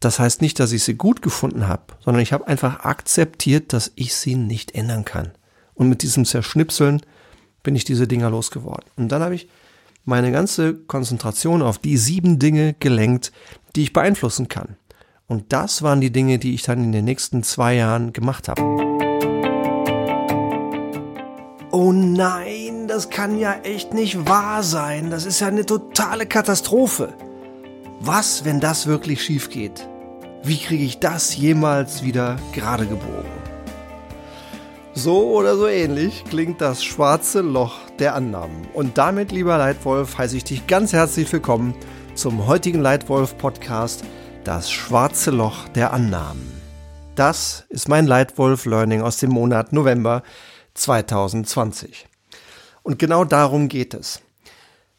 [0.00, 3.92] Das heißt nicht, dass ich sie gut gefunden habe, sondern ich habe einfach akzeptiert, dass
[3.96, 5.32] ich sie nicht ändern kann.
[5.74, 7.02] Und mit diesem Zerschnipseln
[7.62, 8.88] bin ich diese Dinger losgeworden.
[8.96, 9.48] Und dann habe ich
[10.04, 13.32] meine ganze Konzentration auf die sieben Dinge gelenkt,
[13.74, 14.76] die ich beeinflussen kann.
[15.26, 18.62] Und das waren die Dinge, die ich dann in den nächsten zwei Jahren gemacht habe.
[21.70, 25.10] Oh nein, das kann ja echt nicht wahr sein.
[25.10, 27.12] Das ist ja eine totale Katastrophe.
[28.00, 29.88] Was, wenn das wirklich schief geht?
[30.44, 33.26] Wie kriege ich das jemals wieder gerade gebogen?
[34.94, 38.68] So oder so ähnlich klingt das schwarze Loch der Annahmen.
[38.72, 41.74] Und damit, lieber Leitwolf, heiße ich dich ganz herzlich willkommen
[42.14, 44.04] zum heutigen Leitwolf-Podcast
[44.44, 46.52] Das schwarze Loch der Annahmen.
[47.16, 50.22] Das ist mein Leitwolf-Learning aus dem Monat November
[50.74, 52.06] 2020.
[52.84, 54.22] Und genau darum geht es.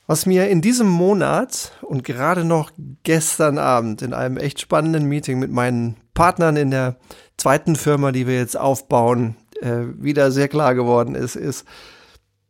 [0.10, 2.72] Was mir in diesem Monat und gerade noch
[3.04, 6.96] gestern Abend in einem echt spannenden Meeting mit meinen Partnern in der
[7.38, 11.64] zweiten Firma, die wir jetzt aufbauen, äh, wieder sehr klar geworden ist, ist,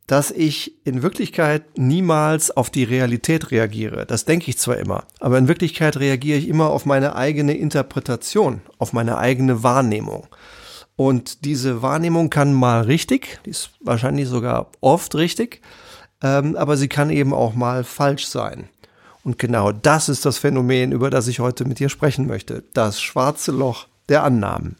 [0.06, 4.06] dass ich in Wirklichkeit niemals auf die Realität reagiere.
[4.06, 8.62] Das denke ich zwar immer, aber in Wirklichkeit reagiere ich immer auf meine eigene Interpretation,
[8.78, 10.28] auf meine eigene Wahrnehmung.
[10.96, 15.60] Und diese Wahrnehmung kann mal richtig, die ist wahrscheinlich sogar oft richtig,
[16.22, 18.68] ähm, aber sie kann eben auch mal falsch sein.
[19.22, 22.64] Und genau das ist das Phänomen, über das ich heute mit dir sprechen möchte.
[22.72, 24.76] Das schwarze Loch der Annahmen.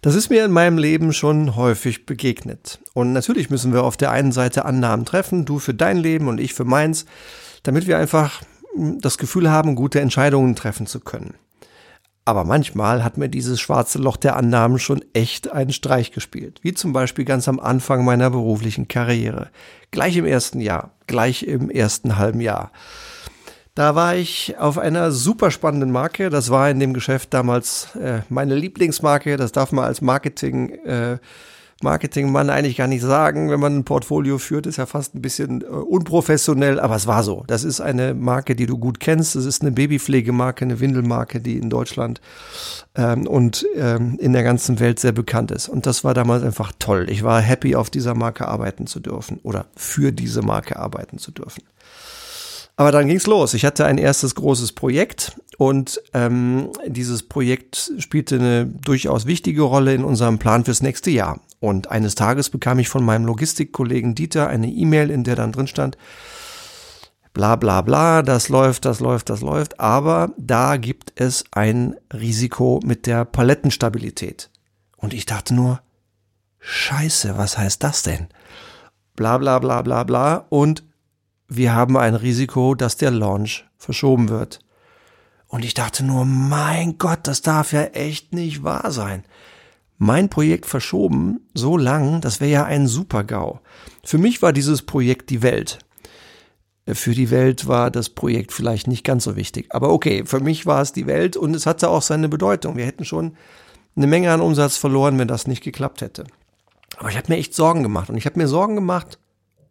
[0.00, 2.78] Das ist mir in meinem Leben schon häufig begegnet.
[2.92, 6.38] Und natürlich müssen wir auf der einen Seite Annahmen treffen, du für dein Leben und
[6.38, 7.06] ich für meins,
[7.62, 8.42] damit wir einfach
[8.74, 11.34] hm, das Gefühl haben, gute Entscheidungen treffen zu können.
[12.26, 16.60] Aber manchmal hat mir dieses schwarze Loch der Annahmen schon echt einen Streich gespielt.
[16.62, 19.50] Wie zum Beispiel ganz am Anfang meiner beruflichen Karriere.
[19.90, 22.72] Gleich im ersten Jahr, gleich im ersten halben Jahr.
[23.74, 26.30] Da war ich auf einer super spannenden Marke.
[26.30, 29.36] Das war in dem Geschäft damals äh, meine Lieblingsmarke.
[29.36, 31.18] Das darf man als Marketing, äh,
[31.84, 33.50] Marketingmann eigentlich gar nicht sagen.
[33.50, 37.22] Wenn man ein Portfolio führt, ist ja fast ein bisschen äh, unprofessionell, aber es war
[37.22, 37.44] so.
[37.46, 39.36] Das ist eine Marke, die du gut kennst.
[39.36, 42.20] Das ist eine Babypflegemarke, eine Windelmarke, die in Deutschland
[42.96, 45.68] ähm, und ähm, in der ganzen Welt sehr bekannt ist.
[45.68, 47.06] Und das war damals einfach toll.
[47.08, 51.30] Ich war happy, auf dieser Marke arbeiten zu dürfen oder für diese Marke arbeiten zu
[51.30, 51.62] dürfen.
[52.76, 53.54] Aber dann ging's los.
[53.54, 59.94] Ich hatte ein erstes großes Projekt und ähm, dieses Projekt spielte eine durchaus wichtige Rolle
[59.94, 61.40] in unserem Plan fürs nächste Jahr.
[61.60, 65.66] Und eines Tages bekam ich von meinem Logistikkollegen Dieter eine E-Mail, in der dann drin
[65.66, 65.96] stand,
[67.32, 72.80] bla bla bla, das läuft, das läuft, das läuft, aber da gibt es ein Risiko
[72.84, 74.50] mit der Palettenstabilität.
[74.96, 75.80] Und ich dachte nur,
[76.60, 78.28] scheiße, was heißt das denn?
[79.16, 80.84] Bla bla bla bla bla und
[81.48, 84.60] wir haben ein Risiko, dass der Launch verschoben wird.
[85.54, 89.22] Und ich dachte nur, mein Gott, das darf ja echt nicht wahr sein.
[89.98, 93.60] Mein Projekt verschoben, so lang, das wäre ja ein Super-GAU.
[94.02, 95.78] Für mich war dieses Projekt die Welt.
[96.88, 99.68] Für die Welt war das Projekt vielleicht nicht ganz so wichtig.
[99.68, 102.76] Aber okay, für mich war es die Welt und es hatte auch seine Bedeutung.
[102.76, 103.36] Wir hätten schon
[103.94, 106.24] eine Menge an Umsatz verloren, wenn das nicht geklappt hätte.
[106.96, 108.10] Aber ich habe mir echt Sorgen gemacht.
[108.10, 109.20] Und ich habe mir Sorgen gemacht,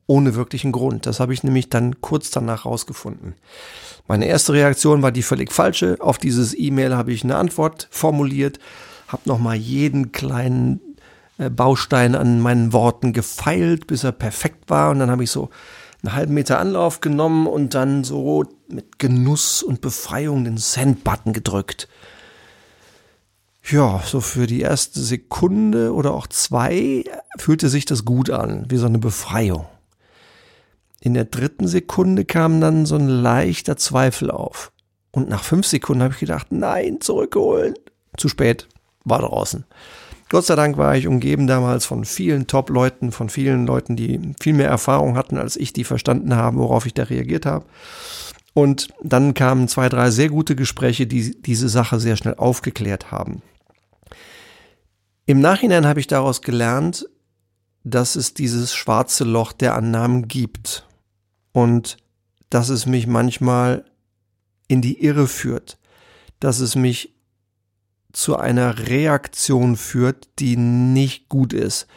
[0.08, 1.08] ohne wirklichen Grund.
[1.08, 3.36] Das habe ich nämlich dann kurz danach rausgefunden.
[4.08, 5.98] Meine erste Reaktion war die völlig falsche.
[6.00, 8.60] Auf dieses E-Mail habe ich eine Antwort formuliert,
[9.08, 10.82] habe nochmal jeden kleinen
[11.38, 14.92] äh, Baustein an meinen Worten gefeilt, bis er perfekt war.
[14.92, 15.50] Und dann habe ich so
[16.04, 21.88] einen halben Meter Anlauf genommen und dann so mit Genuss und Befreiung den Send-Button gedrückt.
[23.70, 27.06] Ja, so für die erste Sekunde oder auch zwei
[27.38, 29.66] fühlte sich das gut an, wie so eine Befreiung.
[31.06, 34.72] In der dritten Sekunde kam dann so ein leichter Zweifel auf.
[35.12, 37.74] Und nach fünf Sekunden habe ich gedacht, nein, zurückholen.
[38.16, 38.70] Zu spät,
[39.04, 39.66] war draußen.
[40.30, 44.54] Gott sei Dank war ich umgeben damals von vielen Top-Leuten, von vielen Leuten, die viel
[44.54, 47.66] mehr Erfahrung hatten als ich, die verstanden haben, worauf ich da reagiert habe.
[48.54, 53.42] Und dann kamen zwei, drei sehr gute Gespräche, die diese Sache sehr schnell aufgeklärt haben.
[55.26, 57.10] Im Nachhinein habe ich daraus gelernt,
[57.84, 60.88] dass es dieses schwarze Loch der Annahmen gibt
[61.54, 61.98] und
[62.50, 63.86] dass es mich manchmal
[64.68, 65.78] in die Irre führt,
[66.40, 67.14] dass es mich
[68.12, 71.88] zu einer Reaktion führt, die nicht gut ist.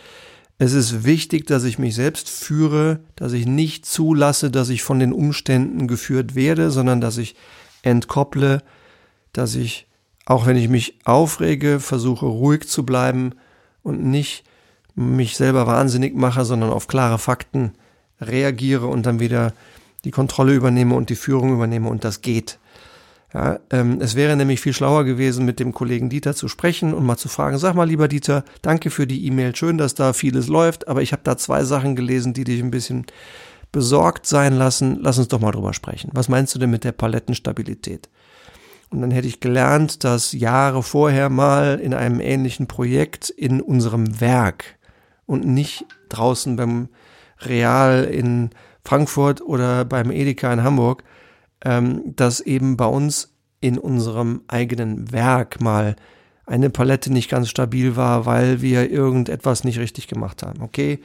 [0.59, 4.99] Es ist wichtig, dass ich mich selbst führe, dass ich nicht zulasse, dass ich von
[4.99, 7.35] den Umständen geführt werde, sondern dass ich
[7.83, 8.63] entkopple,
[9.35, 9.87] dass ich,
[10.25, 13.33] auch wenn ich mich aufrege, versuche ruhig zu bleiben
[13.83, 14.45] und nicht
[14.95, 17.75] mich selber wahnsinnig mache, sondern auf klare Fakten
[18.21, 19.53] reagiere und dann wieder
[20.05, 22.59] die Kontrolle übernehme und die Führung übernehme und das geht.
[23.35, 27.05] Ja, ähm, es wäre nämlich viel schlauer gewesen, mit dem Kollegen Dieter zu sprechen und
[27.05, 30.47] mal zu fragen, sag mal lieber Dieter, danke für die E-Mail, schön, dass da vieles
[30.47, 33.05] läuft, aber ich habe da zwei Sachen gelesen, die dich ein bisschen
[33.73, 34.99] besorgt sein lassen.
[35.03, 36.11] Lass uns doch mal drüber sprechen.
[36.15, 38.09] Was meinst du denn mit der Palettenstabilität?
[38.91, 44.21] Und dann hätte ich gelernt, dass Jahre vorher mal in einem ähnlichen Projekt in unserem
[44.21, 44.77] Werk
[45.27, 46.89] und nicht draußen beim
[47.41, 48.51] Real in
[48.85, 51.05] Frankfurt oder beim Edeka in Hamburg,
[51.65, 55.97] ähm, dass eben bei uns in unserem eigenen Werk mal
[56.47, 60.63] eine Palette nicht ganz stabil war, weil wir irgendetwas nicht richtig gemacht haben.
[60.63, 61.01] Okay,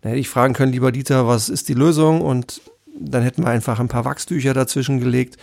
[0.00, 2.20] dann hätte ich fragen können, lieber Dieter, was ist die Lösung?
[2.20, 2.60] Und
[2.98, 5.36] dann hätten wir einfach ein paar Wachstücher dazwischen gelegt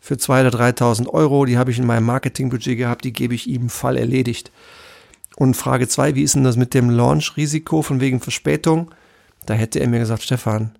[0.00, 1.44] für 2.000 oder 3.000 Euro.
[1.44, 4.50] Die habe ich in meinem Marketingbudget gehabt, die gebe ich ihm Fall erledigt.
[5.36, 8.90] Und Frage zwei, wie ist denn das mit dem Launch-Risiko von wegen Verspätung?
[9.46, 10.76] Da hätte er mir gesagt, Stefan,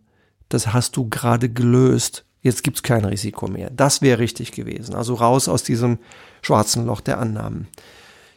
[0.49, 2.25] das hast du gerade gelöst.
[2.43, 3.71] Jetzt gibt's kein Risiko mehr.
[3.71, 4.95] Das wäre richtig gewesen.
[4.95, 5.99] Also raus aus diesem
[6.43, 7.69] schwarzen Loch der Annahmen.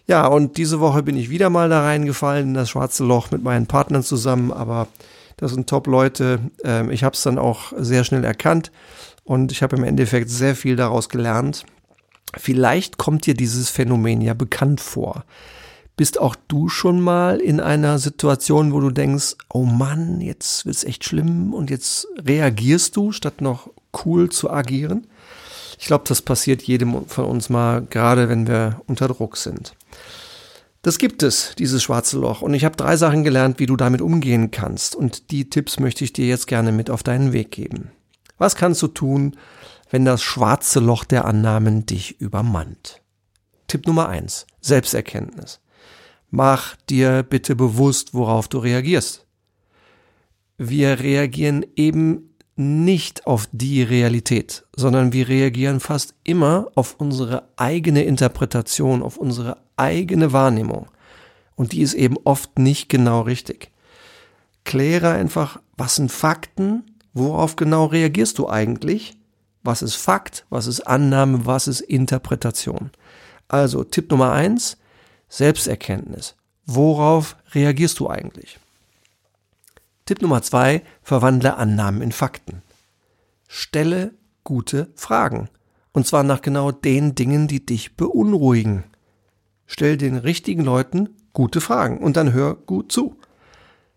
[0.07, 3.43] Ja, und diese Woche bin ich wieder mal da reingefallen in das schwarze Loch mit
[3.43, 4.87] meinen Partnern zusammen, aber
[5.37, 6.39] das sind Top-Leute.
[6.63, 8.71] Ähm, ich habe es dann auch sehr schnell erkannt
[9.23, 11.63] und ich habe im Endeffekt sehr viel daraus gelernt.
[12.35, 15.25] Vielleicht kommt dir dieses Phänomen ja bekannt vor.
[15.99, 20.85] Bist auch du schon mal in einer Situation, wo du denkst, oh Mann, jetzt wird's
[20.85, 23.69] echt schlimm und jetzt reagierst du, statt noch
[24.05, 25.07] cool zu agieren?
[25.77, 29.75] Ich glaube, das passiert jedem von uns mal, gerade wenn wir unter Druck sind.
[30.83, 32.41] Das gibt es, dieses schwarze Loch.
[32.41, 34.95] Und ich habe drei Sachen gelernt, wie du damit umgehen kannst.
[34.95, 37.91] Und die Tipps möchte ich dir jetzt gerne mit auf deinen Weg geben.
[38.37, 39.35] Was kannst du tun,
[39.89, 43.01] wenn das schwarze Loch der Annahmen dich übermannt?
[43.67, 45.59] Tipp Nummer eins: Selbsterkenntnis.
[46.31, 49.25] Mach dir bitte bewusst, worauf du reagierst.
[50.57, 58.03] Wir reagieren eben nicht auf die Realität, sondern wir reagieren fast immer auf unsere eigene
[58.03, 60.87] Interpretation, auf unsere eigene Wahrnehmung.
[61.55, 63.71] Und die ist eben oft nicht genau richtig.
[64.65, 66.83] Kläre einfach, was sind Fakten,
[67.13, 69.17] worauf genau reagierst du eigentlich,
[69.63, 72.91] was ist Fakt, was ist Annahme, was ist Interpretation.
[73.47, 74.77] Also Tipp Nummer eins,
[75.29, 76.35] Selbsterkenntnis.
[76.65, 78.59] Worauf reagierst du eigentlich?
[80.05, 82.61] Tipp Nummer zwei, verwandle Annahmen in Fakten.
[83.47, 85.49] Stelle gute Fragen.
[85.91, 88.83] Und zwar nach genau den Dingen, die dich beunruhigen.
[89.67, 93.15] Stell den richtigen Leuten gute Fragen und dann hör gut zu.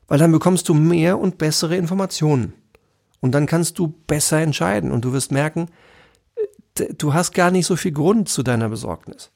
[0.08, 2.52] Weil dann bekommst du mehr und bessere Informationen.
[3.20, 5.68] Und dann kannst du besser entscheiden und du wirst merken,
[6.98, 9.30] du hast gar nicht so viel Grund zu deiner Besorgnis.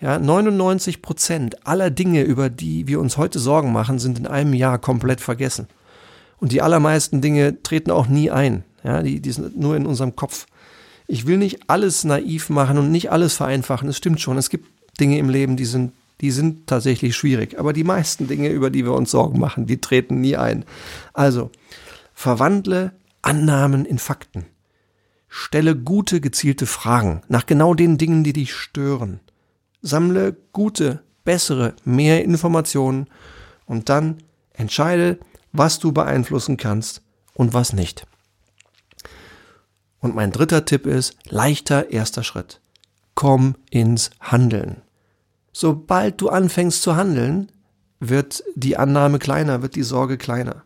[0.00, 4.54] Ja, 99 Prozent aller Dinge, über die wir uns heute Sorgen machen, sind in einem
[4.54, 5.66] Jahr komplett vergessen.
[6.38, 8.64] Und die allermeisten Dinge treten auch nie ein.
[8.82, 10.46] Ja, die, die sind nur in unserem Kopf.
[11.06, 13.90] Ich will nicht alles naiv machen und nicht alles vereinfachen.
[13.90, 14.38] Es stimmt schon.
[14.38, 14.68] Es gibt
[14.98, 15.92] Dinge im Leben, die sind,
[16.22, 17.58] die sind tatsächlich schwierig.
[17.58, 20.64] Aber die meisten Dinge, über die wir uns Sorgen machen, die treten nie ein.
[21.12, 21.50] Also,
[22.14, 24.46] verwandle Annahmen in Fakten.
[25.28, 29.20] Stelle gute, gezielte Fragen nach genau den Dingen, die dich stören.
[29.82, 33.06] Sammle gute, bessere, mehr Informationen
[33.66, 34.18] und dann
[34.52, 35.18] entscheide,
[35.52, 37.02] was du beeinflussen kannst
[37.34, 38.06] und was nicht.
[40.00, 42.60] Und mein dritter Tipp ist leichter erster Schritt.
[43.14, 44.82] Komm ins Handeln.
[45.52, 47.52] Sobald du anfängst zu handeln,
[47.98, 50.64] wird die Annahme kleiner, wird die Sorge kleiner.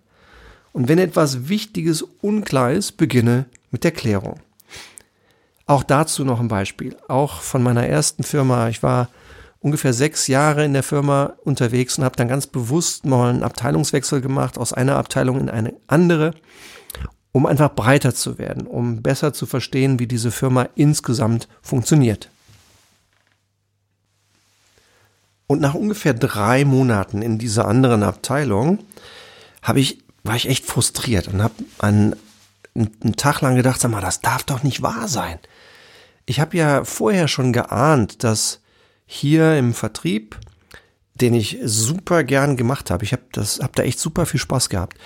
[0.73, 4.41] Und wenn etwas Wichtiges unklar ist, beginne mit der Klärung.
[5.67, 6.97] Auch dazu noch ein Beispiel.
[7.09, 8.69] Auch von meiner ersten Firma.
[8.69, 9.09] Ich war
[9.61, 14.21] ungefähr sechs Jahre in der Firma unterwegs und habe dann ganz bewusst mal einen Abteilungswechsel
[14.21, 16.35] gemacht aus einer Abteilung in eine andere,
[17.33, 22.29] um einfach breiter zu werden, um besser zu verstehen, wie diese Firma insgesamt funktioniert.
[25.47, 28.81] Und nach ungefähr drei Monaten in dieser anderen Abteilung
[29.63, 32.17] habe ich, war ich echt frustriert und habe einen,
[32.75, 35.39] einen Tag lang gedacht, sag mal, das darf doch nicht wahr sein.
[36.27, 38.61] Ich habe ja vorher schon geahnt, dass
[39.07, 40.39] hier im Vertrieb,
[41.15, 43.05] den ich super gern gemacht habe.
[43.05, 44.97] Ich habe das, habe da echt super viel Spaß gehabt,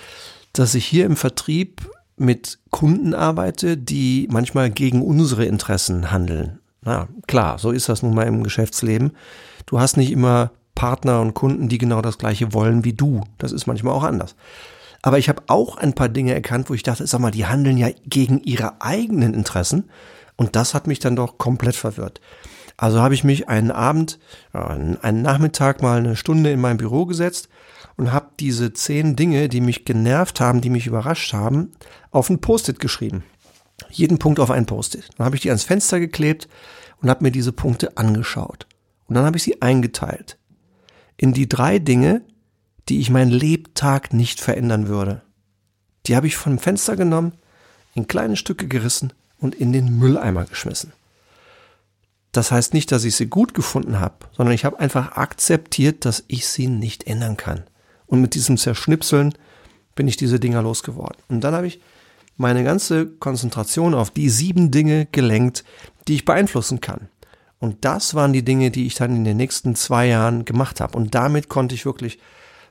[0.53, 6.59] dass ich hier im Vertrieb mit Kunden arbeite, die manchmal gegen unsere Interessen handeln.
[6.81, 9.11] Na klar, so ist das nun mal im Geschäftsleben.
[9.65, 13.21] Du hast nicht immer Partner und Kunden, die genau das gleiche wollen wie du.
[13.37, 14.35] Das ist manchmal auch anders.
[15.01, 17.77] Aber ich habe auch ein paar Dinge erkannt, wo ich dachte, sag mal, die handeln
[17.77, 19.89] ja gegen ihre eigenen Interessen.
[20.35, 22.21] Und das hat mich dann doch komplett verwirrt.
[22.77, 24.19] Also habe ich mich einen Abend,
[24.53, 27.49] einen Nachmittag mal eine Stunde in mein Büro gesetzt
[27.97, 31.73] und habe diese zehn Dinge, die mich genervt haben, die mich überrascht haben,
[32.11, 33.23] auf ein Post-it geschrieben.
[33.89, 35.09] Jeden Punkt auf ein Post-it.
[35.17, 36.47] Dann habe ich die ans Fenster geklebt
[37.01, 38.65] und habe mir diese Punkte angeschaut.
[39.07, 40.37] Und dann habe ich sie eingeteilt
[41.17, 42.21] in die drei Dinge,
[42.89, 45.21] die ich mein Lebtag nicht verändern würde.
[46.05, 47.33] Die habe ich vom Fenster genommen,
[47.93, 50.93] in kleine Stücke gerissen und in den Mülleimer geschmissen.
[52.31, 56.23] Das heißt nicht, dass ich sie gut gefunden habe, sondern ich habe einfach akzeptiert, dass
[56.27, 57.63] ich sie nicht ändern kann.
[58.05, 59.33] Und mit diesem Zerschnipseln
[59.95, 61.21] bin ich diese Dinger losgeworden.
[61.27, 61.79] Und dann habe ich
[62.37, 65.63] meine ganze Konzentration auf die sieben Dinge gelenkt,
[66.07, 67.09] die ich beeinflussen kann.
[67.59, 70.97] Und das waren die Dinge, die ich dann in den nächsten zwei Jahren gemacht habe.
[70.97, 72.19] Und damit konnte ich wirklich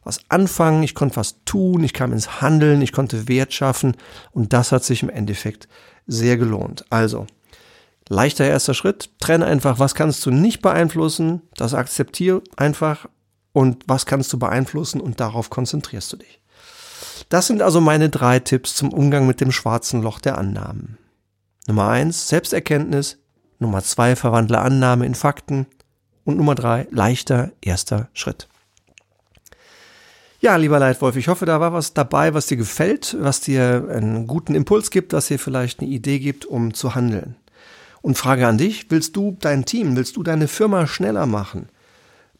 [0.08, 3.94] was anfangen, ich konnte was tun, ich kam ins Handeln, ich konnte Wert schaffen
[4.32, 5.68] und das hat sich im Endeffekt
[6.06, 6.86] sehr gelohnt.
[6.88, 7.26] Also,
[8.08, 13.06] leichter erster Schritt, trenne einfach, was kannst du nicht beeinflussen, das akzeptiere einfach
[13.52, 16.40] und was kannst du beeinflussen und darauf konzentrierst du dich.
[17.28, 20.96] Das sind also meine drei Tipps zum Umgang mit dem schwarzen Loch der Annahmen.
[21.66, 23.18] Nummer eins, Selbsterkenntnis.
[23.58, 25.66] Nummer zwei, verwandle Annahme in Fakten.
[26.24, 28.48] Und Nummer drei, leichter erster Schritt.
[30.40, 34.28] Ja, lieber Leitwolf, ich hoffe, da war was dabei, was dir gefällt, was dir einen
[34.28, 37.34] guten Impuls gibt, was dir vielleicht eine Idee gibt, um zu handeln.
[38.02, 41.68] Und Frage an dich, willst du dein Team, willst du deine Firma schneller machen?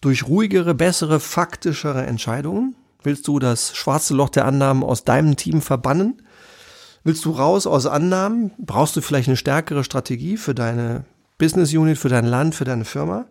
[0.01, 2.77] Durch ruhigere, bessere, faktischere Entscheidungen?
[3.03, 6.23] Willst du das schwarze Loch der Annahmen aus deinem Team verbannen?
[7.03, 8.53] Willst du raus aus Annahmen?
[8.59, 11.05] Brauchst du vielleicht eine stärkere Strategie für deine
[11.37, 13.27] Business Unit, für dein Land, für deine Firma?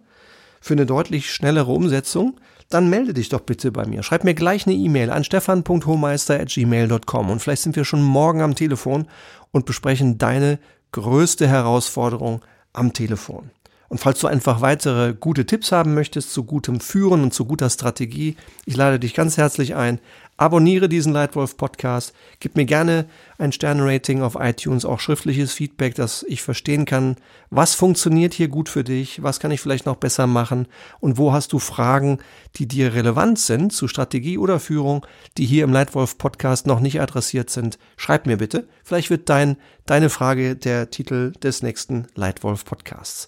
[0.60, 2.38] Für eine deutlich schnellere Umsetzung?
[2.70, 4.02] Dann melde dich doch bitte bei mir.
[4.04, 9.08] Schreib mir gleich eine E-Mail an stefan.hohmeister.gmail.com und vielleicht sind wir schon morgen am Telefon
[9.52, 10.60] und besprechen deine
[10.92, 12.42] größte Herausforderung
[12.74, 13.52] am Telefon.
[13.90, 17.70] Und falls du einfach weitere gute Tipps haben möchtest zu gutem Führen und zu guter
[17.70, 20.00] Strategie, ich lade dich ganz herzlich ein,
[20.40, 22.14] Abonniere diesen Leitwolf Podcast.
[22.40, 23.08] Gib mir gerne
[23.40, 27.16] ein Sternrating auf iTunes, auch schriftliches Feedback, dass ich verstehen kann,
[27.50, 30.68] was funktioniert hier gut für dich, was kann ich vielleicht noch besser machen
[31.00, 32.20] und wo hast du Fragen,
[32.56, 35.08] die dir relevant sind zu Strategie oder Führung,
[35.40, 37.80] die hier im Leitwolf Podcast noch nicht adressiert sind.
[37.96, 38.68] Schreib mir bitte.
[38.84, 43.28] Vielleicht wird dein, deine Frage der Titel des nächsten Leitwolf Podcasts.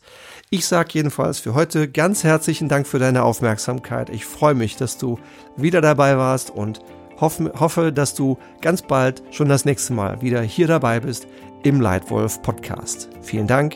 [0.52, 4.12] Ich sage jedenfalls für heute ganz herzlichen Dank für deine Aufmerksamkeit.
[4.12, 5.18] Ich freue mich, dass du
[5.58, 6.82] wieder dabei warst und
[7.20, 11.28] hoffe, hoffe, dass du ganz bald schon das nächste Mal wieder hier dabei bist
[11.64, 13.10] im Leitwolf Podcast.
[13.22, 13.76] Vielen Dank,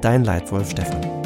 [0.00, 1.21] dein Leitwolf Stefan.